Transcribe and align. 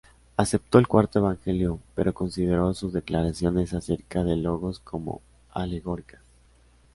Aceptó 0.35 0.79
el 0.79 0.87
cuarto 0.87 1.19
Evangelio, 1.19 1.77
pero 1.93 2.11
consideró 2.11 2.73
sus 2.73 2.91
declaraciones 2.91 3.75
acerca 3.75 4.23
del 4.23 4.41
Logos 4.41 4.79
como 4.79 5.21
alegóricas. 5.51 6.21